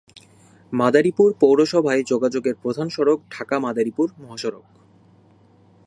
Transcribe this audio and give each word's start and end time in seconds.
মাদারীপুর 0.73 1.29
পৌরসভায় 1.39 2.03
যোগাযোগের 2.03 2.55
প্রধান 2.55 2.87
সড়ক 2.89 3.19
ঢাকা-মাদারীপুর 3.31 4.07
মহাসড়ক। 4.17 4.65